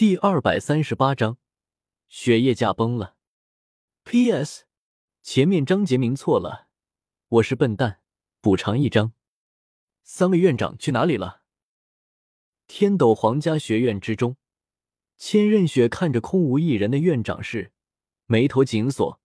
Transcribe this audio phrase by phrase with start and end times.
[0.00, 1.36] 第二百三十八章，
[2.08, 3.16] 雪夜驾崩了。
[4.02, 4.64] P.S.
[5.20, 6.68] 前面章节名错了，
[7.28, 8.00] 我是笨蛋，
[8.40, 9.12] 补偿一张。
[10.02, 11.42] 三位院长去哪里了？
[12.66, 14.38] 天斗皇家学院之中，
[15.18, 17.72] 千仞雪看着空无一人的院长室，
[18.24, 19.20] 眉头紧锁，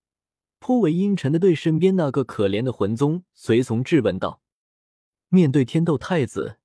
[0.59, 4.41] 颇为阴沉的对身边那个可怜的魂宗随从质问道
[5.31, 6.57] ：“面对天斗太子，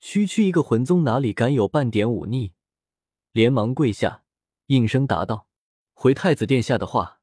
[0.00, 2.52] 区区一个魂宗哪里敢有半点忤逆？”
[3.34, 4.22] 连忙跪下，
[4.66, 5.48] 应声答道
[5.92, 7.20] ：“回太子殿下的话，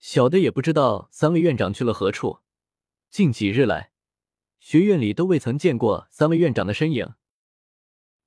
[0.00, 2.40] 小的也不知道三位院长去了何处。
[3.08, 3.92] 近几日来，
[4.58, 7.14] 学院里都未曾见过三位院长的身影。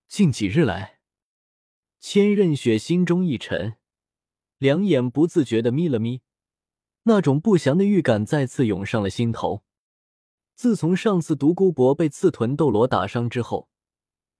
[0.08, 1.02] 近几日来，
[2.00, 3.76] 千仞雪心中一沉，
[4.58, 6.22] 两眼不自觉的眯了眯，
[7.04, 9.66] 那种不祥的预感再次涌上了心头。
[10.54, 13.68] 自从上次独孤博被刺豚斗罗打伤之后，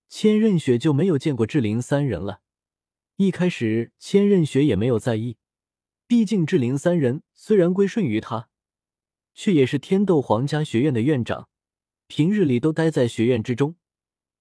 [0.08, 2.40] 千仞雪就没有见过志灵三人了。”
[3.18, 5.38] 一开始，千仞雪也没有在意，
[6.06, 8.50] 毕竟志灵三人虽然归顺于他，
[9.34, 11.48] 却也是天斗皇家学院的院长，
[12.08, 13.78] 平日里都待在学院之中，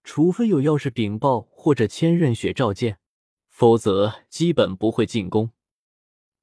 [0.03, 2.99] 除非有要事禀报或者千仞雪召见，
[3.49, 5.53] 否则基本不会进宫。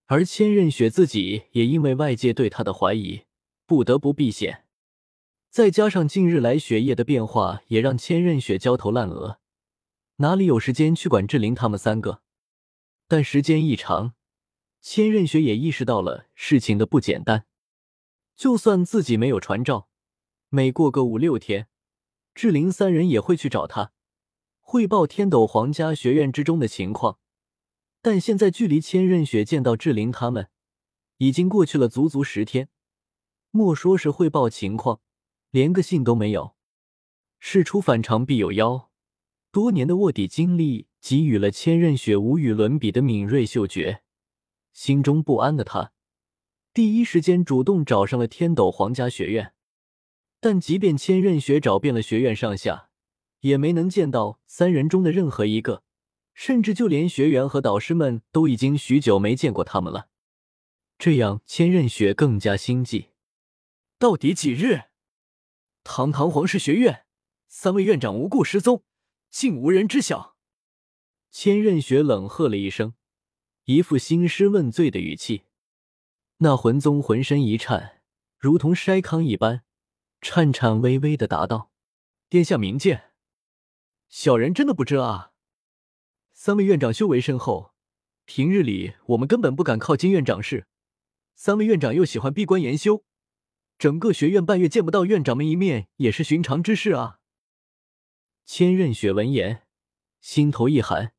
[0.05, 3.23] 而千仞雪自己也因为外界对他的怀疑，
[3.65, 4.63] 不得不避险，
[5.49, 9.40] 再加上近日来血液的变化，也让千仞雪焦头烂额。
[10.21, 12.21] 哪里有时间去管志玲他们三个？
[13.07, 14.13] 但时间一长，
[14.79, 17.47] 千仞雪也意识到了事情的不简单。
[18.35, 19.89] 就算自己没有传召，
[20.49, 21.69] 每过个五六天，
[22.35, 23.93] 志玲三人也会去找他
[24.59, 27.17] 汇报天斗皇家学院之中的情况。
[28.03, 30.49] 但现在距离千仞雪见到志玲他们，
[31.17, 32.69] 已经过去了足足十天。
[33.49, 35.01] 莫说是汇报情况，
[35.49, 36.55] 连个信都没有。
[37.39, 38.90] 事出反常必有妖。
[39.51, 44.01] 多年的卧底经历给予了千仞雪无与伦比的敏锐嗅觉，
[44.71, 45.91] 心中不安的他，
[46.73, 49.53] 第一时间主动找上了天斗皇家学院。
[50.39, 52.91] 但即便千仞雪找遍了学院上下，
[53.41, 55.83] 也没能见到三人中的任何一个，
[56.33, 60.07] 甚至就连学员和导师们都已经许久没见过他们了。
[60.97, 63.09] 这样，千仞雪更加心悸。
[63.99, 64.83] 到底几日？
[65.83, 67.05] 堂堂皇室学院，
[67.49, 68.83] 三位院长无故失踪。
[69.31, 70.35] 竟无人知晓。
[71.31, 72.93] 千仞雪冷喝了一声，
[73.63, 75.45] 一副兴师问罪的语气。
[76.39, 78.01] 那魂宗浑身一颤，
[78.37, 79.63] 如同筛糠一般，
[80.19, 81.71] 颤颤巍巍的答道
[82.27, 83.11] ：“殿下明鉴，
[84.09, 85.31] 小人真的不知啊。
[86.33, 87.73] 三位院长修为深厚，
[88.25, 90.67] 平日里我们根本不敢靠近院长室。
[91.35, 93.05] 三位院长又喜欢闭关研修，
[93.77, 97.19] 整个学院半月见不到院长们一面，也是寻常之事啊。”
[98.45, 99.63] 千仞雪闻言，
[100.19, 101.13] 心头一寒，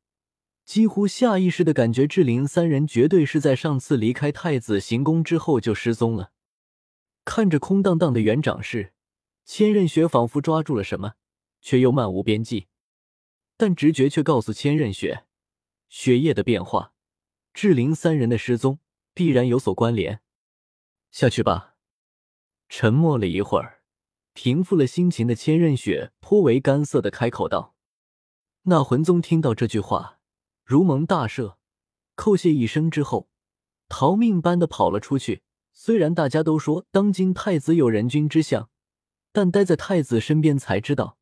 [0.63, 6.31] 几乎下意识的感觉志玲三人绝对是在上次离开太子行宫之后就失踪了。
[7.25, 8.93] 看着空荡荡的园长室，
[9.45, 11.13] 千仞雪仿佛抓住了什么，
[11.61, 12.67] 却又漫无边际。
[13.55, 15.25] 但直觉却告诉千仞雪，
[15.89, 16.93] 血液的变化，
[17.53, 18.79] 志玲三人的失踪
[19.13, 20.21] 必然有所关联。
[21.11, 21.75] 下去吧。
[22.67, 23.82] 沉默了一会儿。
[24.33, 27.75] 平复了心情的千仞雪颇为干涩的开口道
[28.63, 30.19] ：“那魂宗听到这句话，
[30.65, 31.55] 如蒙大赦，
[32.15, 33.29] 叩谢一声之后，
[33.87, 35.43] 逃命般的跑了出去。
[35.71, 38.69] 虽然大家都说当今太子有人君之相，
[39.31, 41.17] 但待在太子身边才知道，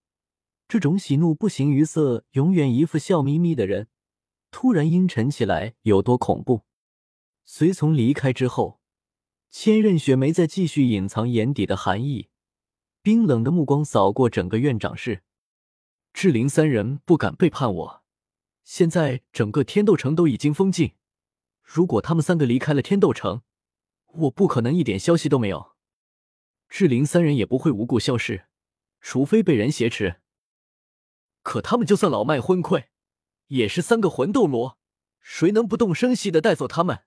[0.67, 3.87] 这种喜怒不形于色、永远一副笑眯眯的人，
[4.51, 6.63] 突然阴沉起来有多恐怖。
[7.43, 8.79] 随从离开之后，
[9.49, 12.29] 千仞雪没再继续隐藏眼底的寒意。”
[13.03, 15.23] 冰冷的目光扫过整个院长室，
[16.13, 18.03] 志灵三人不敢背叛我。
[18.63, 20.93] 现在整个天斗城都已经封禁，
[21.63, 23.41] 如果他们三个离开了天斗城，
[24.05, 25.71] 我不可能一点消息都没有。
[26.69, 28.45] 志灵三人也不会无故消失，
[28.99, 30.21] 除非被人挟持。
[31.41, 32.85] 可他们就算老迈昏聩，
[33.47, 34.77] 也是三个魂斗罗，
[35.19, 36.99] 谁能不动声息的带走他们？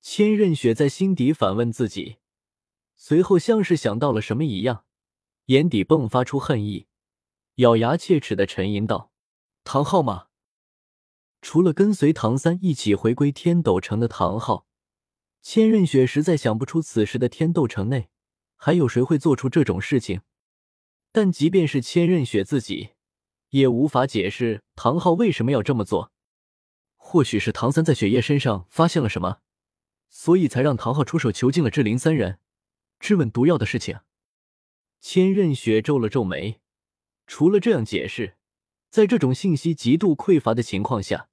[0.00, 2.21] 千仞雪在心底反问自己。
[3.04, 4.84] 随后，像是想到了什么一样，
[5.46, 6.86] 眼底迸发出恨意，
[7.56, 9.10] 咬牙切齿的沉吟道
[9.64, 10.28] ：“唐昊吗？
[11.40, 14.68] 除了跟随唐三一起回归天斗城的唐昊，
[15.40, 18.08] 千仞雪实在想不出此时的天斗城内
[18.54, 20.20] 还有谁会做出这种事情。
[21.10, 22.90] 但即便是千仞雪自己，
[23.48, 26.12] 也无法解释唐昊为什么要这么做。
[26.94, 29.38] 或许是唐三在雪夜身上发现了什么，
[30.08, 32.38] 所以才让唐昊出手囚禁了志灵三人。”
[33.02, 33.98] 质问毒药的事情，
[35.00, 36.60] 千仞雪皱了皱眉。
[37.26, 38.36] 除了这样解释，
[38.90, 41.28] 在这种信息极度匮乏的情况下，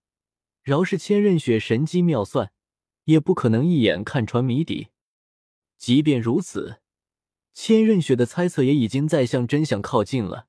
[0.63, 2.51] 饶是千仞雪神机妙算，
[3.03, 4.87] 也不可能一眼看穿谜底。
[5.77, 6.81] 即便如此，
[7.53, 10.47] 千仞雪的猜测也已经在向真相靠近了。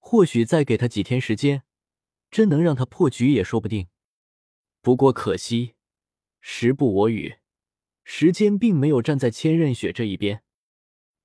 [0.00, 1.62] 或许再给他几天时间，
[2.30, 3.88] 真能让他破局也说不定。
[4.82, 5.76] 不过可惜，
[6.42, 7.36] 时不我与，
[8.04, 10.42] 时间并没有站在千仞雪这一边。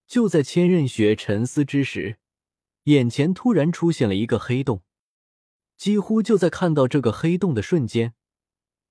[0.06, 2.18] 就在千仞雪沉思之时，
[2.84, 4.84] 眼前突然出现了一个黑洞。
[5.76, 8.16] 几乎就在看到这个黑洞的瞬间，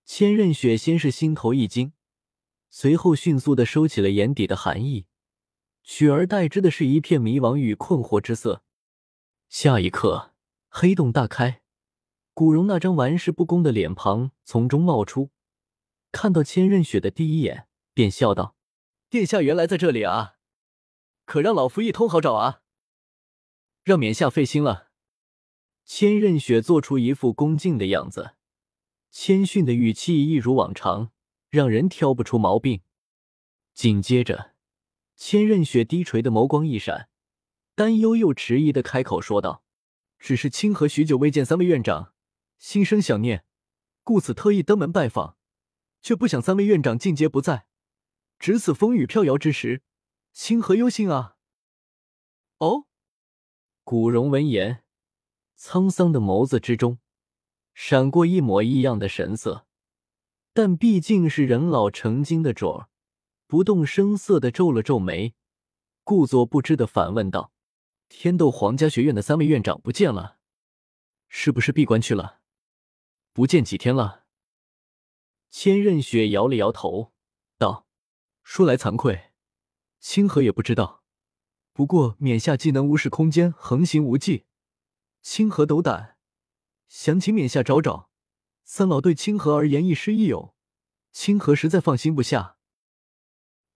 [0.05, 1.93] 千仞雪先是心头一惊，
[2.71, 5.06] 随后迅速的收起了眼底的寒意，
[5.82, 8.62] 取而代之的是一片迷茫与困惑之色。
[9.49, 10.35] 下一刻，
[10.69, 11.62] 黑洞大开，
[12.35, 15.31] 古荣那张玩世不恭的脸庞从中冒出，
[16.12, 17.66] 看到千仞雪的第一眼，
[17.96, 18.54] 便笑道
[19.08, 20.34] ：“殿下原来在这里啊！”
[21.25, 22.60] 可让老夫一通好找啊！
[23.84, 24.90] 让冕下费心了。
[25.87, 28.34] 千仞雪做出一副恭敬的样子，
[29.10, 31.10] 谦逊的语气一如往常，
[31.48, 32.82] 让人挑不出毛病。
[33.72, 34.52] 紧接着，
[35.16, 37.08] 千仞雪低垂的眸光一闪，
[37.75, 39.64] 担忧又迟疑的开口说道
[40.20, 42.12] ：“只是清河许久未见三位院长，
[42.58, 43.46] 心生想念，
[44.04, 45.38] 故此特意登门拜访，
[46.02, 47.66] 却不想三位院长尽皆不在，
[48.38, 49.83] 值此风雨飘摇之时。”
[50.37, 51.38] 清河忧心啊！
[52.59, 52.85] 哦，
[53.85, 54.85] 古荣闻言，
[55.59, 56.99] 沧桑的眸子之中
[57.73, 59.67] 闪过一抹异样的神色，
[60.53, 62.91] 但毕竟是人老成精的主儿，
[63.47, 65.35] 不动声色的皱了皱眉，
[66.05, 67.50] 故作不知的反问道
[68.11, 70.37] ：“天斗皇家学院的三位院长不见了，
[71.31, 72.43] 是不是闭关去了？
[73.32, 74.27] 不见几天了？”
[75.50, 77.12] 千仞雪摇了摇头
[78.48, 79.32] ，：“说来惭愧。”
[79.98, 81.02] 清河也不知道，
[81.72, 84.44] 不过冕下既能无视空间横行无忌，
[85.20, 86.16] 清河斗胆，
[86.87, 88.08] 想请冕下找找。
[88.62, 90.54] 三老对清河而言亦师亦友，
[91.10, 92.56] 清河实在放心不下。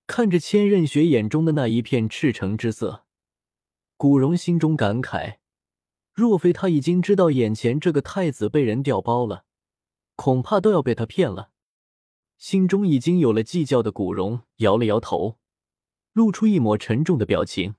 [0.07, 3.07] 看着千仞雪眼中的那一片赤诚之色，
[3.97, 5.39] 古荣心中感慨：
[6.13, 9.45] 若非他已经知道眼前这个太子被人调包了，
[10.15, 11.51] 恐怕都要被他骗了。
[12.41, 15.39] 心中已经有了计较的古荣摇了摇头。
[16.15, 17.75] 露出一抹沉重的表情，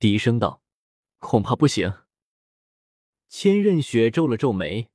[0.00, 0.62] 低声道
[1.20, 1.94] ：“恐怕不行。”
[3.30, 4.90] 千仞雪皱了皱眉，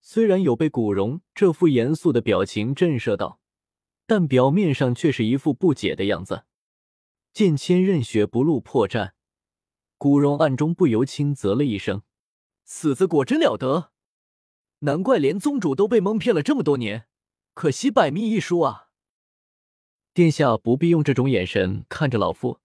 [0.00, 3.40] 虽然有被古荣这副严肃的表情震慑到，
[4.06, 6.44] 但表面上却是一副不解的样子。
[7.32, 9.12] 见千仞雪不露破绽，
[9.96, 12.02] 古荣暗中不由轻啧了一声
[12.66, 13.92] ：“此子果真了得，
[14.80, 17.06] 难怪连宗主都被蒙骗了这么多年，
[17.54, 18.90] 可惜百密一疏啊。”
[20.14, 22.60] 殿下不必用这种眼神看着老夫，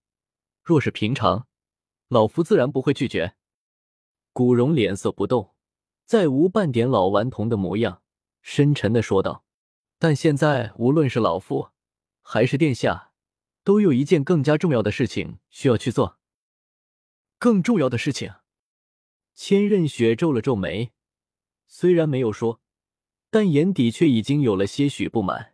[0.63, 1.47] 若是平常，
[2.09, 3.35] 老夫自然不会拒绝。
[4.33, 5.55] 古荣脸色不动，
[6.05, 8.01] 再无半点老顽童的模样，
[8.41, 9.45] 深沉的说道
[9.97, 11.69] ：“但现在，无论是老夫，
[12.21, 13.11] 还是殿下，
[13.63, 16.19] 都有一件更加重要的事情需要去做。
[17.39, 18.33] 更重要的事情。”
[19.33, 20.91] 千仞雪皱了皱眉，
[21.67, 22.59] 虽然没有说，
[23.29, 25.53] 但眼底却已经有了些许不满。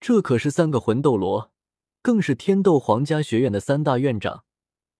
[0.00, 1.52] 这可是三个魂斗罗，
[2.02, 4.44] 更是天斗皇家学院的三大院长，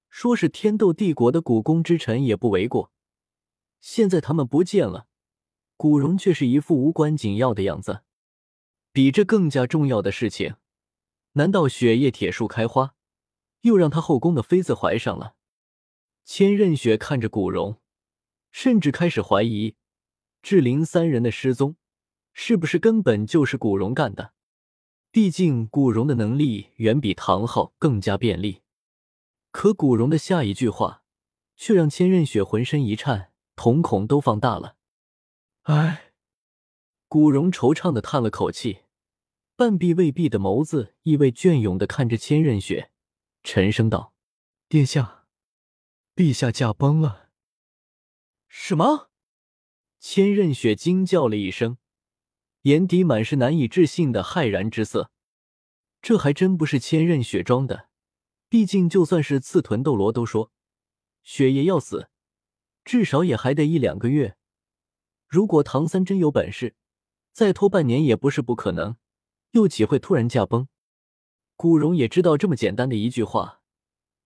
[0.09, 2.91] 说是天斗帝国的股肱之臣也不为过。
[3.81, 5.07] 现在他们不见了，
[5.77, 8.03] 古荣却是一副无关紧要的样子。
[8.91, 10.57] 比这更加重要的事情，
[11.33, 12.95] 难道雪夜铁树开花，
[13.61, 15.37] 又让他后宫的妃子怀上了？
[16.25, 17.79] 千仞雪看着古荣，
[18.51, 19.77] 甚至开始怀疑，
[20.43, 21.77] 志灵三人的失踪，
[22.33, 24.33] 是不是根本就是古荣干的？
[25.11, 28.63] 毕竟古荣的能力远比唐昊更加便利，
[29.51, 31.03] 可古荣的下一句话
[31.57, 34.77] 却让千仞雪浑身一颤，瞳孔都放大了。
[35.63, 36.13] 唉，
[37.09, 38.83] 古荣惆怅的叹了口气，
[39.57, 42.91] 半闭未闭的眸子意味隽永的看着千仞雪，
[43.43, 44.13] 沉声道
[44.69, 45.25] ：“殿下，
[46.15, 47.31] 陛下驾崩了。”
[48.49, 49.11] 什么？
[49.99, 51.79] 千仞雪惊叫了一声。
[52.63, 55.11] 眼底满是难以置信的骇然之色，
[56.03, 57.89] 这还真不是千仞雪装的。
[58.49, 60.53] 毕竟，就算是刺豚斗罗都说，
[61.23, 62.09] 雪爷要死，
[62.85, 64.37] 至少也还得一两个月。
[65.27, 66.77] 如果唐三真有本事，
[67.33, 68.97] 再拖半年也不是不可能。
[69.51, 70.69] 又岂会突然驾崩？
[71.57, 73.61] 古荣也知道这么简单的一句话，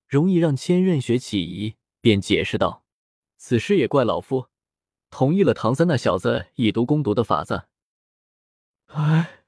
[0.06, 2.84] 容易让千仞雪起疑，便解释道
[3.38, 4.49] ：“此事也怪老夫，
[5.10, 7.64] 同意了唐三那小子以毒攻毒的法子。”
[8.86, 9.44] 唉，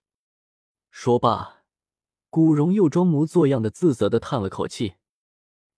[0.90, 1.64] 说罢，
[2.30, 4.94] 古荣又装模作样的自责的叹了口气。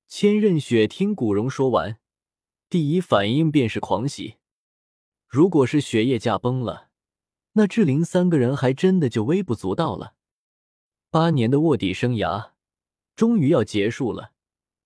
[0.07, 1.99] 千仞雪听古荣说完，
[2.69, 4.37] 第一反应便是狂喜。
[5.27, 6.91] 如果是雪夜驾崩了，
[7.53, 10.15] 那志玲三个人还真的就微不足道了。
[11.11, 12.51] 八年的卧底生涯
[13.17, 14.33] 终于要结束了，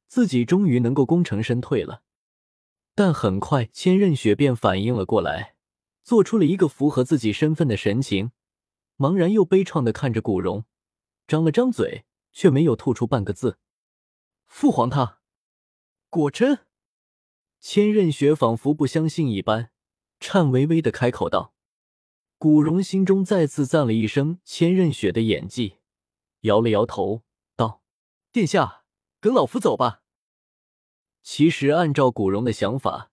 [0.07, 2.03] 自己终于能够功成身退了。
[2.99, 5.55] 但很快，千仞雪便反应了过来，
[6.03, 8.33] 做出了一个符合自己身份的神情，
[8.97, 10.65] 茫然又悲怆的看着古荣，
[11.29, 13.61] 张了张嘴，却没有吐出半个字。
[14.49, 15.21] 父皇他，
[16.11, 16.67] 果真？
[17.61, 19.71] 千仞雪仿佛不相信一般，
[20.19, 21.55] 颤巍巍的开口道。
[22.37, 25.77] 古荣心中再次赞了一声千仞雪的演技，
[26.41, 27.23] 摇了摇头
[27.55, 27.81] 道
[28.33, 28.83] ：“殿下，
[29.21, 30.03] 跟老夫走吧。”
[31.31, 33.11] 其实，按照古荣的想法，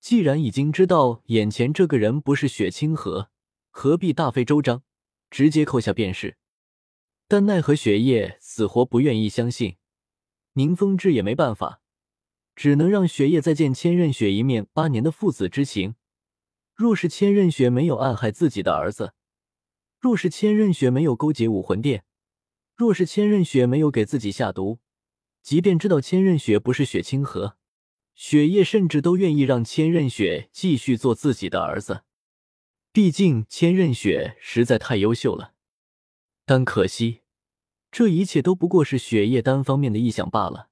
[0.00, 3.30] 既然已经知道眼前这个人不是雪清河，
[3.70, 4.82] 何必大费周章，
[5.30, 6.38] 直接扣下便是？
[7.28, 9.76] 但奈何雪夜死活不愿意相信，
[10.54, 11.80] 宁风致也没办法，
[12.56, 14.66] 只能让雪夜再见千仞雪一面。
[14.72, 15.94] 八年的父子之情，
[16.74, 19.14] 若是千仞雪没有暗害自己的儿子，
[20.00, 22.04] 若是千仞雪没有勾结武魂殿，
[22.74, 24.80] 若是千仞雪没有给自己下毒。
[25.46, 27.56] 即便知道千仞雪不是雪清河，
[28.16, 32.02] 雪夜甚至都愿意让千仞雪继续做自己的儿子。
[32.90, 35.52] 毕竟千仞雪实在太优秀了。
[36.44, 37.20] 但可惜，
[37.92, 40.70] 这一切都不过是雪夜单方面的臆想罢了。